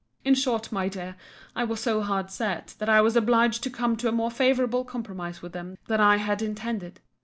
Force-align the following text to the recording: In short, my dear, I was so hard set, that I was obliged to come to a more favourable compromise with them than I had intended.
In 0.25 0.33
short, 0.33 0.71
my 0.71 0.89
dear, 0.89 1.15
I 1.55 1.63
was 1.63 1.79
so 1.79 2.01
hard 2.01 2.31
set, 2.31 2.73
that 2.79 2.89
I 2.89 3.01
was 3.01 3.15
obliged 3.15 3.61
to 3.61 3.69
come 3.69 3.95
to 3.97 4.07
a 4.09 4.11
more 4.11 4.31
favourable 4.31 4.83
compromise 4.83 5.43
with 5.43 5.51
them 5.53 5.77
than 5.85 6.01
I 6.01 6.17
had 6.17 6.41
intended. 6.41 7.01